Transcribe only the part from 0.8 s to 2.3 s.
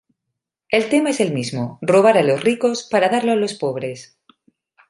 tema es el mismo: robar a